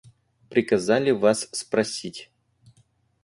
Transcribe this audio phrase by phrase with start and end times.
[0.49, 2.31] Приказали вас спросить.